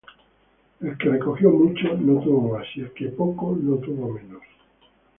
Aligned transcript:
El 0.79 0.97
que 0.97 1.09
recogió 1.09 1.51
mucho, 1.51 1.93
no 1.95 2.19
tuvo 2.21 2.57
más; 2.57 2.65
y 2.73 2.81
el 2.81 2.91
que 2.93 3.09
poco, 3.09 3.55
no 3.61 3.77
tuvo 3.77 4.09
menos. 4.09 4.41